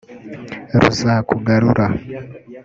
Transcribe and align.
Ruzakugarura 0.81 1.85